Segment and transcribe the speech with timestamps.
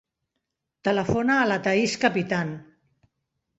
[0.89, 2.57] Telefona a la Thaís Capitan.